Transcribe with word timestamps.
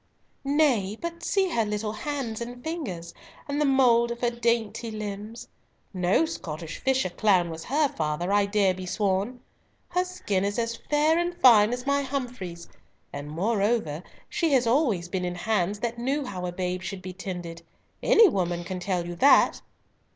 "Nay, 0.43 0.97
but 0.99 1.21
see 1.21 1.49
her 1.49 1.63
little 1.63 1.91
hands 1.91 2.41
and 2.41 2.63
fingers, 2.63 3.13
and 3.47 3.61
the 3.61 3.65
mould 3.67 4.09
of 4.09 4.21
her 4.21 4.31
dainty 4.31 4.89
limbs. 4.89 5.47
No 5.93 6.25
Scottish 6.25 6.79
fisher 6.79 7.11
clown 7.11 7.51
was 7.51 7.65
her 7.65 7.87
father, 7.87 8.33
I 8.33 8.47
dare 8.47 8.73
be 8.73 8.87
sworn. 8.87 9.41
Her 9.89 10.03
skin 10.03 10.43
is 10.43 10.57
as 10.57 10.75
fair 10.75 11.19
and 11.19 11.37
fine 11.37 11.71
as 11.71 11.85
my 11.85 12.01
Humfrey's, 12.01 12.67
and 13.13 13.29
moreover 13.29 14.01
she 14.27 14.51
has 14.53 14.65
always 14.65 15.07
been 15.07 15.23
in 15.23 15.35
hands 15.35 15.77
that 15.81 15.99
knew 15.99 16.25
how 16.25 16.47
a 16.47 16.51
babe 16.51 16.81
should 16.81 17.03
be 17.03 17.13
tended. 17.13 17.61
Any 18.01 18.27
woman 18.27 18.63
can 18.63 18.79
tell 18.79 19.05
you 19.05 19.13
that!" 19.17 19.61